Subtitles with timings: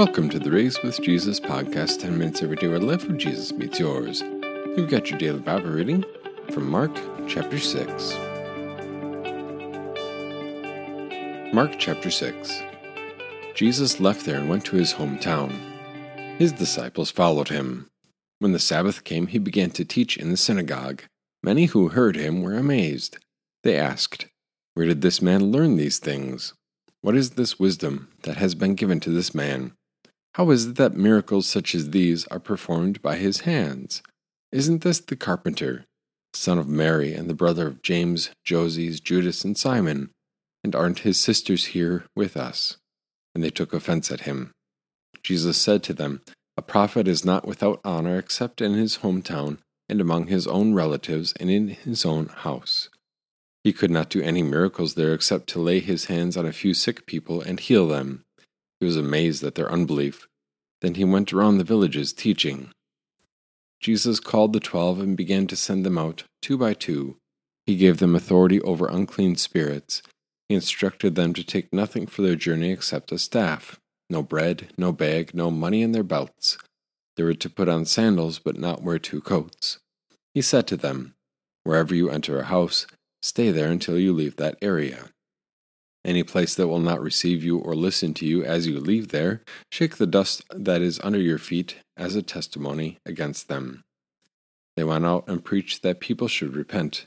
[0.00, 3.52] Welcome to the Raised with Jesus podcast, 10 minutes every day where life of Jesus
[3.52, 4.22] meets yours.
[4.22, 6.06] You've got your daily Bible reading
[6.52, 6.90] from Mark
[7.28, 8.14] chapter 6.
[11.52, 12.62] Mark chapter 6.
[13.54, 15.52] Jesus left there and went to his hometown.
[16.38, 17.90] His disciples followed him.
[18.38, 21.02] When the Sabbath came, he began to teach in the synagogue.
[21.42, 23.18] Many who heard him were amazed.
[23.64, 24.28] They asked,
[24.72, 26.54] Where did this man learn these things?
[27.02, 29.72] What is this wisdom that has been given to this man?
[30.34, 34.02] How is it that miracles such as these are performed by his hands?
[34.52, 35.86] Isn't this the carpenter,
[36.34, 40.10] son of Mary, and the brother of James, Joses, Judas, and Simon?
[40.62, 42.76] And aren't his sisters here with us?
[43.34, 44.52] And they took offense at him.
[45.22, 46.22] Jesus said to them,
[46.56, 51.32] A prophet is not without honor except in his hometown, and among his own relatives,
[51.40, 52.88] and in his own house.
[53.64, 56.72] He could not do any miracles there except to lay his hands on a few
[56.72, 58.24] sick people and heal them.
[58.80, 60.26] He was amazed at their unbelief.
[60.80, 62.70] Then he went around the villages teaching.
[63.80, 67.16] Jesus called the twelve and began to send them out, two by two.
[67.66, 70.02] He gave them authority over unclean spirits.
[70.48, 73.78] He instructed them to take nothing for their journey except a staff
[74.10, 76.58] no bread, no bag, no money in their belts.
[77.16, 79.78] They were to put on sandals, but not wear two coats.
[80.34, 81.14] He said to them,
[81.62, 82.86] Wherever you enter a house,
[83.22, 85.10] stay there until you leave that area.
[86.04, 89.42] Any place that will not receive you or listen to you as you leave there,
[89.70, 93.82] shake the dust that is under your feet as a testimony against them.
[94.76, 97.06] They went out and preached that people should repent.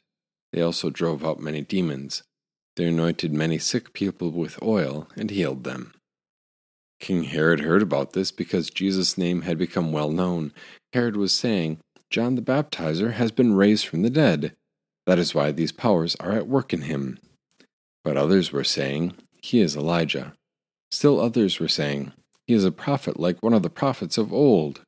[0.52, 2.22] They also drove out many demons.
[2.76, 5.94] They anointed many sick people with oil and healed them.
[7.00, 10.54] King Herod heard about this because Jesus' name had become well known.
[10.94, 14.54] Herod was saying, John the Baptizer has been raised from the dead.
[15.08, 17.18] That is why these powers are at work in him.
[18.04, 20.34] But others were saying, He is Elijah.
[20.92, 22.12] Still others were saying,
[22.48, 24.82] He is a prophet like one of the prophets of old.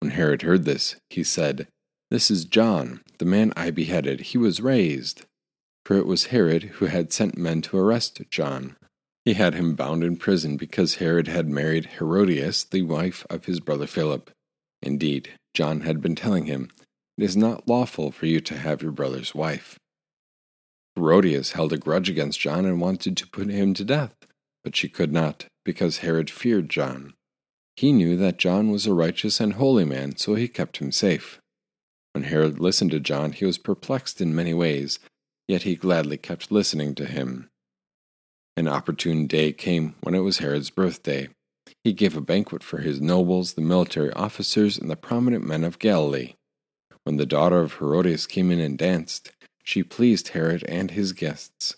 [0.00, 1.68] When Herod heard this, he said,
[2.10, 4.20] This is John, the man I beheaded.
[4.20, 5.24] He was raised.
[5.84, 8.76] For it was Herod who had sent men to arrest John.
[9.24, 13.60] He had him bound in prison because Herod had married Herodias, the wife of his
[13.60, 14.30] brother Philip.
[14.82, 16.70] Indeed, John had been telling him,
[17.16, 19.78] It is not lawful for you to have your brother's wife.
[20.96, 24.14] Herodias held a grudge against John and wanted to put him to death,
[24.62, 27.14] but she could not, because Herod feared John.
[27.76, 31.40] He knew that John was a righteous and holy man, so he kept him safe.
[32.12, 35.00] When Herod listened to John, he was perplexed in many ways,
[35.48, 37.50] yet he gladly kept listening to him.
[38.56, 41.28] An opportune day came when it was Herod's birthday.
[41.82, 45.80] He gave a banquet for his nobles, the military officers, and the prominent men of
[45.80, 46.34] Galilee.
[47.02, 49.32] When the daughter of Herodias came in and danced,
[49.64, 51.74] she pleased Herod and his guests.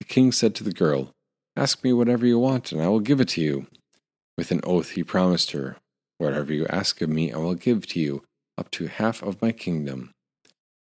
[0.00, 1.12] The king said to the girl,
[1.56, 3.68] Ask me whatever you want, and I will give it to you.
[4.36, 5.76] With an oath he promised her,
[6.18, 8.22] Whatever you ask of me, I will give to you,
[8.58, 10.12] up to half of my kingdom.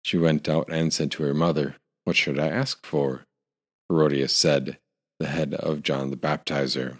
[0.03, 1.75] She went out and said to her mother,
[2.05, 3.23] What should I ask for?
[3.89, 4.77] Herodias said,
[5.19, 6.99] The head of John the Baptizer.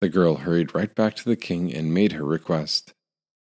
[0.00, 2.92] The girl hurried right back to the king and made her request.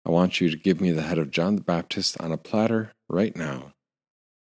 [0.05, 2.91] I want you to give me the head of John the Baptist on a platter
[3.07, 3.73] right now.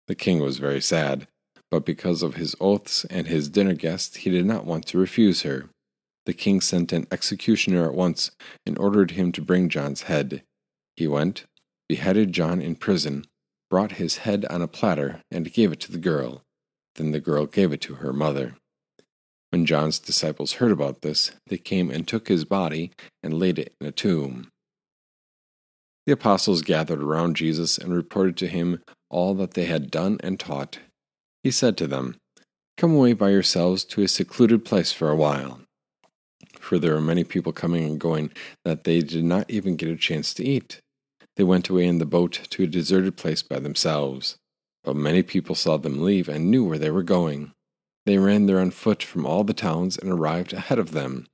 [0.08, 1.28] The king was very sad,
[1.72, 5.42] but because of his oaths and his dinner guests, he did not want to refuse
[5.42, 5.70] her.
[6.26, 8.32] The king sent an executioner at once
[8.66, 10.44] and ordered him to bring John's head.
[10.96, 11.46] He went,
[11.88, 13.26] beheaded John in prison,
[13.70, 16.42] brought his head on a platter, and gave it to the girl.
[16.96, 18.56] Then the girl gave it to her mother.
[19.52, 22.92] When John's disciples heard about this, they came and took his body
[23.24, 24.50] and laid it in a tomb.
[26.06, 30.40] The apostles gathered around Jesus and reported to him all that they had done and
[30.40, 30.80] taught.
[31.44, 32.18] He said to them,
[32.78, 35.62] Come away by yourselves to a secluded place for a while.
[36.60, 38.32] For there were many people coming and going
[38.66, 40.80] that they did not even get a chance to eat.
[41.38, 44.36] They went away in the boat to a deserted place by themselves.
[44.84, 47.52] But many people saw them leave and knew where they were going.
[48.06, 51.26] They ran there on foot from all the towns and arrived ahead of them.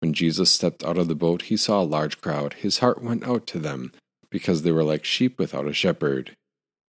[0.00, 2.54] When Jesus stepped out of the boat, he saw a large crowd.
[2.54, 3.90] His heart went out to them
[4.34, 6.36] because they were like sheep without a shepherd.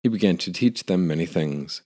[0.02, 1.84] He began to teach them many things.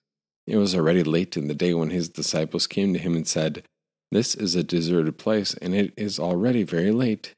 [0.48, 3.64] It was already late in the day when his disciples came to him and said,
[4.10, 7.34] This is a deserted place, and it is already very late.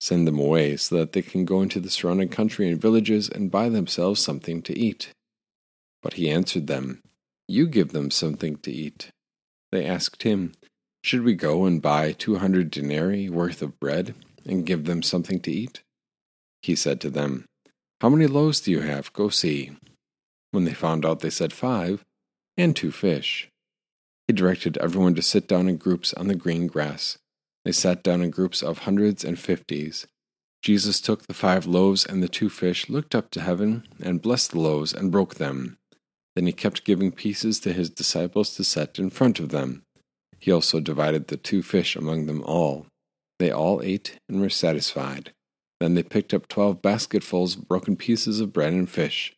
[0.00, 3.50] Send them away so that they can go into the surrounding country and villages and
[3.50, 5.10] buy themselves something to eat.
[6.02, 7.02] But he answered them,
[7.46, 9.10] You give them something to eat.
[9.70, 10.54] They asked him,
[11.04, 14.14] Should we go and buy two hundred denarii worth of bread
[14.46, 15.82] and give them something to eat?
[16.62, 17.44] He said to them,
[18.00, 19.12] how many loaves do you have?
[19.12, 19.72] Go see.
[20.50, 22.04] When they found out, they said five,
[22.56, 23.48] and two fish.
[24.26, 27.18] He directed everyone to sit down in groups on the green grass.
[27.64, 30.06] They sat down in groups of hundreds and fifties.
[30.62, 34.52] Jesus took the five loaves and the two fish, looked up to heaven, and blessed
[34.52, 35.76] the loaves and broke them.
[36.34, 39.84] Then he kept giving pieces to his disciples to set in front of them.
[40.38, 42.86] He also divided the two fish among them all.
[43.38, 45.32] They all ate and were satisfied.
[45.80, 49.34] Then they picked up twelve basketfuls of broken pieces of bread and fish.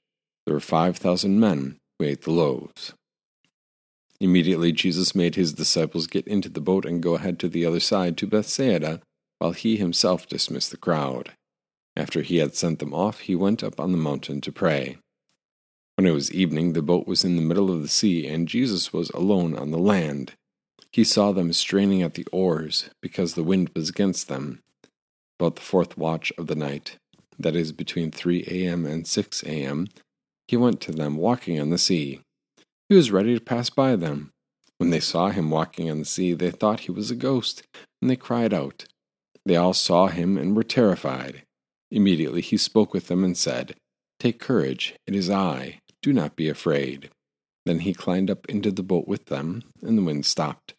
[0.46, 2.94] There were five thousand men who ate the loaves.
[4.20, 7.80] Immediately Jesus made his disciples get into the boat and go ahead to the other
[7.80, 9.00] side to Bethsaida,
[9.38, 11.32] while he himself dismissed the crowd.
[11.96, 14.98] After he had sent them off, he went up on the mountain to pray.
[15.96, 18.92] When it was evening, the boat was in the middle of the sea, and Jesus
[18.92, 20.34] was alone on the land.
[20.92, 24.62] He saw them straining at the oars, because the wind was against them.
[25.38, 26.96] About the fourth watch of the night,
[27.38, 28.84] that is, between 3 a.m.
[28.84, 29.86] and 6 a.m.,
[30.48, 32.20] he went to them walking on the sea.
[32.88, 34.30] He was ready to pass by them.
[34.78, 37.62] When they saw him walking on the sea, they thought he was a ghost,
[38.00, 38.86] and they cried out.
[39.44, 41.42] They all saw him and were terrified.
[41.90, 43.74] Immediately he spoke with them and said,
[44.18, 47.10] Take courage, it is I, do not be afraid.
[47.64, 50.74] Then he climbed up into the boat with them, and the wind stopped.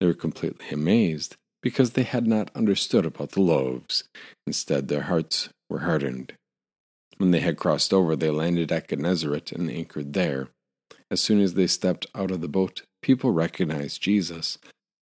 [0.00, 4.04] They were completely amazed, because they had not understood about the loaves.
[4.46, 6.34] Instead, their hearts were hardened.
[7.16, 10.48] When they had crossed over, they landed at Gennesaret and anchored there.
[11.10, 14.58] As soon as they stepped out of the boat, people recognized Jesus.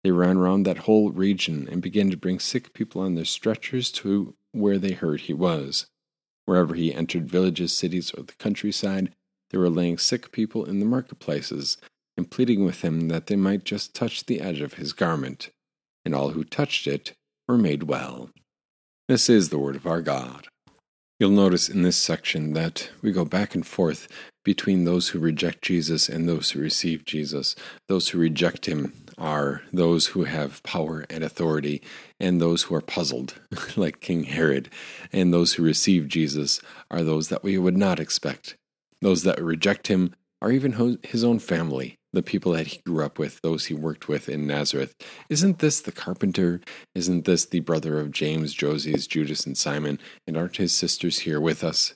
[0.03, 3.91] They ran round that whole region and began to bring sick people on their stretchers
[3.93, 5.87] to where they heard he was.
[6.45, 9.11] Wherever he entered villages, cities, or the countryside,
[9.49, 11.77] they were laying sick people in the marketplaces
[12.15, 15.49] and pleading with him that they might just touch the edge of his garment.
[16.05, 17.13] And all who touched it
[17.47, 18.29] were made well.
[19.07, 20.47] This is the word of our God.
[21.19, 24.07] You'll notice in this section that we go back and forth
[24.43, 27.55] between those who reject Jesus and those who receive Jesus.
[27.87, 31.81] Those who reject him are those who have power and authority,
[32.19, 33.35] and those who are puzzled,
[33.77, 34.69] like King Herod.
[35.11, 36.59] And those who receive Jesus
[36.89, 38.55] are those that we would not expect.
[39.01, 43.19] Those that reject him are even his own family, the people that he grew up
[43.19, 44.95] with, those he worked with in Nazareth.
[45.29, 46.61] Isn't this the carpenter?
[46.95, 49.99] Isn't this the brother of James, Joses, Judas, and Simon?
[50.27, 51.93] And aren't his sisters here with us?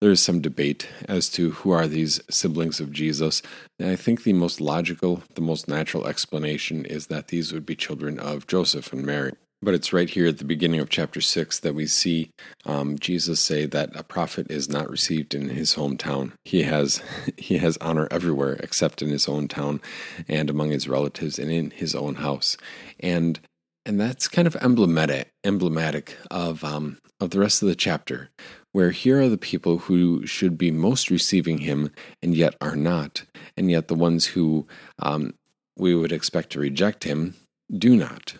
[0.00, 3.42] There is some debate as to who are these siblings of Jesus.
[3.78, 7.74] And I think the most logical, the most natural explanation is that these would be
[7.74, 9.32] children of Joseph and Mary.
[9.60, 12.30] But it's right here at the beginning of chapter 6 that we see
[12.64, 16.32] um, Jesus say that a prophet is not received in his hometown.
[16.44, 17.02] He has,
[17.36, 19.80] he has honor everywhere except in his own town
[20.28, 22.56] and among his relatives and in his own house.
[23.00, 23.40] And
[23.88, 28.28] and that's kind of emblematic emblematic of um, of the rest of the chapter
[28.72, 31.90] where here are the people who should be most receiving him
[32.22, 33.24] and yet are not
[33.56, 34.66] and yet the ones who
[34.98, 35.32] um,
[35.78, 37.34] we would expect to reject him
[37.76, 38.34] do not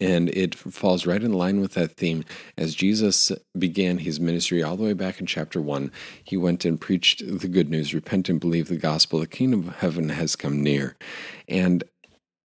[0.00, 2.24] and it falls right in line with that theme.
[2.56, 5.90] As Jesus began his ministry all the way back in chapter 1,
[6.24, 9.20] he went and preached the good news repent and believe the gospel.
[9.20, 10.96] The kingdom of heaven has come near.
[11.48, 11.84] And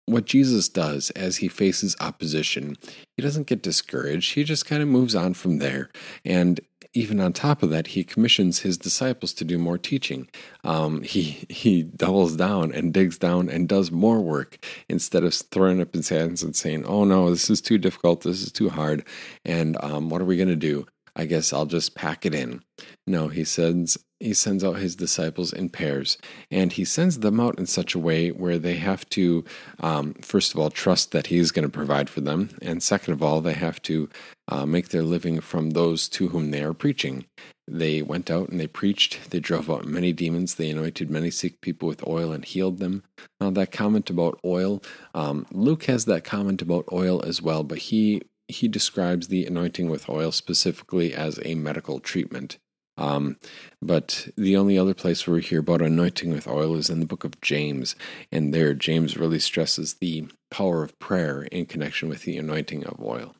[0.06, 2.76] what Jesus does as he faces opposition,
[3.16, 4.34] he doesn't get discouraged.
[4.34, 5.90] He just kind of moves on from there.
[6.24, 6.60] And
[6.92, 10.28] even on top of that, he commissions his disciples to do more teaching.
[10.64, 14.58] Um, he he doubles down and digs down and does more work
[14.88, 18.22] instead of throwing up his hands and saying, "Oh no, this is too difficult.
[18.22, 19.04] This is too hard."
[19.44, 20.86] And um, what are we going to do?
[21.16, 22.62] I guess I'll just pack it in.
[23.06, 26.18] No, he sends he sends out his disciples in pairs,
[26.50, 29.44] and he sends them out in such a way where they have to,
[29.80, 33.22] um, first of all, trust that he's going to provide for them, and second of
[33.22, 34.10] all, they have to
[34.50, 37.24] uh, make their living from those to whom they are preaching.
[37.68, 39.30] They went out and they preached.
[39.30, 40.56] They drove out many demons.
[40.56, 43.04] They anointed many sick people with oil and healed them.
[43.40, 44.82] Now, that comment about oil,
[45.14, 49.88] um, Luke has that comment about oil as well, but he he describes the anointing
[49.88, 52.58] with oil specifically as a medical treatment.
[52.96, 53.38] Um,
[53.80, 57.06] but the only other place where we hear about anointing with oil is in the
[57.06, 57.96] book of James.
[58.30, 63.00] And there, James really stresses the power of prayer in connection with the anointing of
[63.00, 63.34] oil.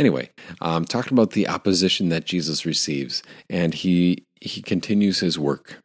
[0.00, 0.30] Anyway,
[0.62, 5.78] um, talking about the opposition that Jesus receives, and he he continues his work.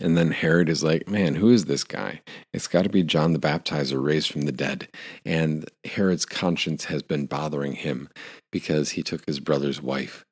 [0.00, 2.20] And then Herod is like, man, who is this guy?
[2.52, 4.88] It's got to be John the Baptizer raised from the dead.
[5.24, 8.10] And Herod's conscience has been bothering him
[8.52, 10.24] because he took his brother's wife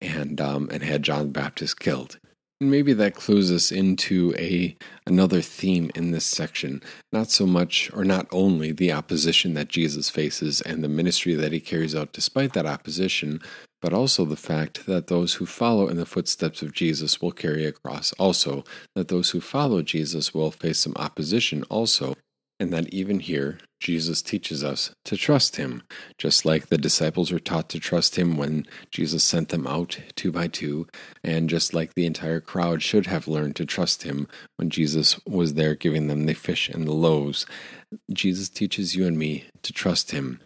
[0.00, 2.18] and um, and had John the Baptist killed.
[2.60, 6.82] And maybe that clues us into a another theme in this section.
[7.12, 11.52] Not so much or not only the opposition that Jesus faces and the ministry that
[11.52, 13.40] he carries out despite that opposition,
[13.80, 17.64] but also the fact that those who follow in the footsteps of Jesus will carry
[17.64, 18.64] a cross also,
[18.96, 22.16] that those who follow Jesus will face some opposition also,
[22.58, 25.82] and that even here, Jesus teaches us to trust him,
[26.18, 30.32] just like the disciples were taught to trust him when Jesus sent them out two
[30.32, 30.88] by two,
[31.22, 35.54] and just like the entire crowd should have learned to trust him when Jesus was
[35.54, 37.46] there giving them the fish and the loaves.
[38.12, 40.40] Jesus teaches you and me to trust him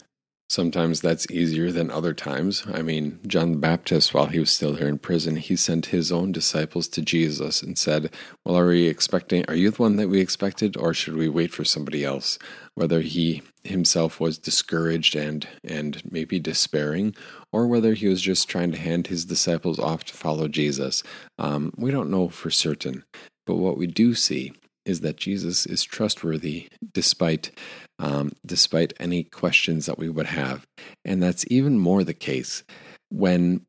[0.53, 2.63] Sometimes that's easier than other times.
[2.71, 6.13] I mean, John the Baptist, while he was still there in prison, he sent his
[6.13, 8.13] own disciples to Jesus and said,
[8.45, 11.55] Well, are we expecting, are you the one that we expected, or should we wait
[11.55, 12.39] for somebody else?
[12.75, 17.15] Whether he himself was discouraged and, and maybe despairing,
[17.51, 21.03] or whether he was just trying to hand his disciples off to follow Jesus,
[21.39, 23.05] um, we don't know for certain.
[23.47, 24.53] But what we do see
[24.85, 27.51] is that Jesus is trustworthy despite
[27.99, 30.67] um, despite any questions that we would have,
[31.05, 32.65] and that's even more the case
[33.11, 33.65] when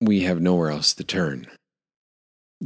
[0.00, 1.48] we have nowhere else to turn.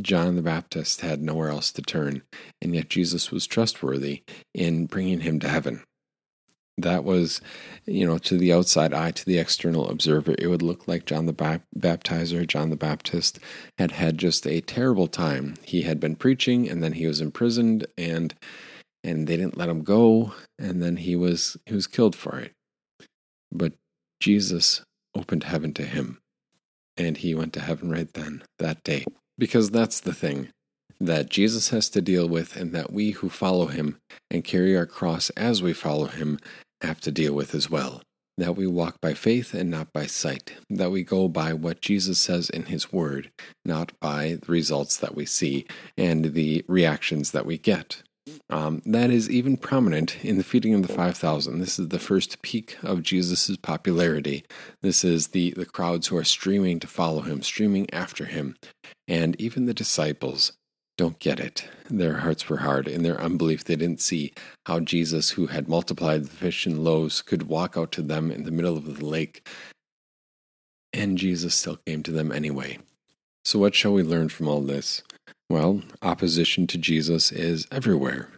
[0.01, 2.23] John the Baptist had nowhere else to turn,
[2.61, 4.23] and yet Jesus was trustworthy
[4.55, 5.83] in bringing him to heaven.
[6.79, 7.41] That was,
[7.87, 11.27] you know, to the outside eye, to the external observer, it would look like John
[11.27, 13.39] the Baptizer, John the Baptist,
[13.79, 15.55] had had just a terrible time.
[15.63, 18.35] He had been preaching, and then he was imprisoned, and
[19.05, 22.53] and they didn't let him go, and then he was he was killed for it.
[23.51, 23.75] But
[24.21, 24.83] Jesus
[25.15, 26.21] opened heaven to him,
[26.97, 29.05] and he went to heaven right then, that day.
[29.37, 30.49] Because that's the thing
[31.07, 33.99] that Jesus has to deal with, and that we who follow him
[34.31, 36.39] and carry our cross as we follow him
[36.81, 38.03] have to deal with as well.
[38.39, 40.55] That we walk by faith and not by sight.
[40.71, 43.31] That we go by what Jesus says in his word,
[43.65, 45.67] not by the results that we see
[45.97, 48.03] and the reactions that we get.
[48.49, 51.59] Um, that is even prominent in the feeding of the 5,000.
[51.59, 54.45] This is the first peak of Jesus' popularity.
[54.81, 58.57] This is the, the crowds who are streaming to follow him, streaming after him.
[59.09, 60.53] And even the disciples
[60.97, 61.67] don't get it.
[61.89, 62.87] Their hearts were hard.
[62.87, 64.33] In their unbelief, they didn't see
[64.67, 68.45] how Jesus, who had multiplied the fish and loaves, could walk out to them in
[68.45, 69.49] the middle of the lake.
[70.93, 72.79] And Jesus still came to them anyway.
[73.45, 75.03] So, what shall we learn from all this?
[75.49, 78.29] Well, opposition to Jesus is everywhere.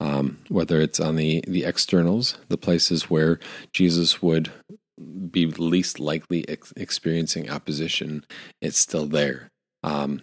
[0.00, 3.38] Um, whether it's on the, the externals, the places where
[3.72, 4.50] Jesus would
[5.30, 8.24] be least likely ex- experiencing opposition,
[8.60, 9.48] it's still there.
[9.84, 10.22] Um,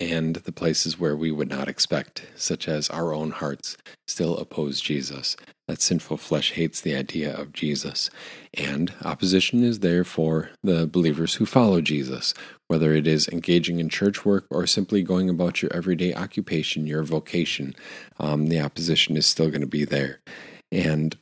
[0.00, 4.80] and the places where we would not expect, such as our own hearts, still oppose
[4.80, 5.36] Jesus.
[5.68, 8.10] That sinful flesh hates the idea of Jesus.
[8.52, 12.34] And opposition is there for the believers who follow Jesus,
[12.68, 17.02] whether it is engaging in church work or simply going about your everyday occupation, your
[17.02, 17.74] vocation.
[18.18, 20.20] Um, the opposition is still going to be there.
[20.70, 21.16] And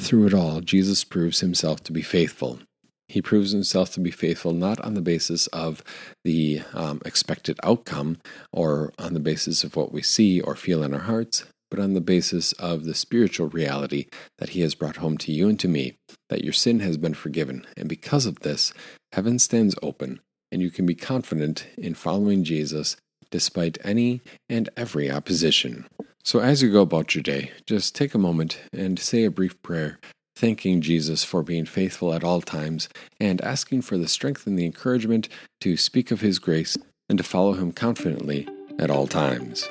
[0.00, 2.60] through it all, Jesus proves himself to be faithful.
[3.08, 5.82] He proves himself to be faithful not on the basis of
[6.24, 8.18] the um, expected outcome
[8.52, 11.94] or on the basis of what we see or feel in our hearts, but on
[11.94, 14.06] the basis of the spiritual reality
[14.38, 15.96] that He has brought home to you and to me,
[16.28, 17.66] that your sin has been forgiven.
[17.76, 18.74] And because of this,
[19.12, 20.20] heaven stands open,
[20.52, 22.96] and you can be confident in following Jesus
[23.30, 25.86] despite any and every opposition.
[26.24, 29.60] So, as you go about your day, just take a moment and say a brief
[29.62, 29.98] prayer
[30.38, 34.64] thanking Jesus for being faithful at all times, and asking for the strength and the
[34.64, 35.28] encouragement
[35.60, 36.78] to speak of His grace
[37.08, 39.68] and to follow Him confidently at all times.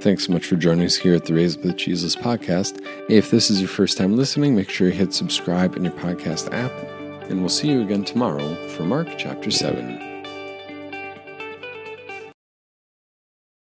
[0.00, 2.84] Thanks so much for joining us here at the Raised with Jesus podcast.
[3.08, 6.52] If this is your first time listening, make sure you hit subscribe in your podcast
[6.52, 6.72] app,
[7.30, 10.13] and we'll see you again tomorrow for Mark chapter 7.